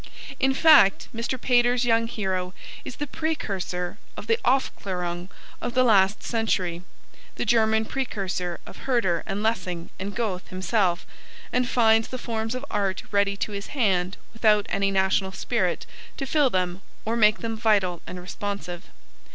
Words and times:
In 0.39 0.55
fact 0.55 1.09
Mr. 1.15 1.39
Pater's 1.39 1.85
young 1.85 2.07
hero 2.07 2.55
is 2.83 2.95
the 2.95 3.05
precursor 3.05 3.99
of 4.17 4.25
the 4.25 4.39
Aufklarung 4.43 5.29
of 5.61 5.75
the 5.75 5.83
last 5.83 6.23
century, 6.23 6.81
the 7.35 7.45
German 7.45 7.85
precursor 7.85 8.59
of 8.65 8.77
Herder 8.89 9.21
and 9.27 9.43
Lessing 9.43 9.91
and 9.99 10.15
Goethe 10.15 10.47
himself, 10.47 11.05
and 11.53 11.69
finds 11.69 12.07
the 12.07 12.17
forms 12.17 12.55
of 12.55 12.65
art 12.71 13.03
ready 13.11 13.37
to 13.37 13.51
his 13.51 13.67
hand 13.77 14.17
without 14.33 14.65
any 14.69 14.89
national 14.89 15.33
spirit 15.33 15.85
to 16.17 16.25
fill 16.25 16.49
them 16.49 16.81
or 17.05 17.15
make 17.15 17.41
them 17.41 17.55
vital 17.55 18.01
and 18.07 18.19
responsive. 18.19 18.85